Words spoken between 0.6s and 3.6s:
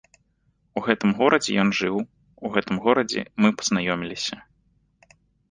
У гэтым горадзе ён жыў, у гэтым горадзе мы